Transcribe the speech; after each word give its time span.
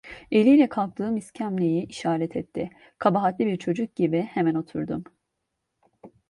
Eliyle 0.31 0.69
kalktığım 0.69 1.17
iskemleyi 1.17 1.87
işaret 1.87 2.35
etti, 2.35 2.69
kabahatli 2.99 3.45
bir 3.45 3.57
çocuk 3.57 3.95
gibi 3.95 4.21
hemen 4.21 4.55
oturdum. 4.55 5.03